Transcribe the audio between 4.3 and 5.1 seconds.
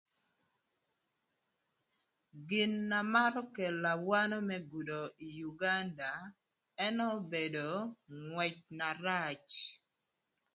më gudo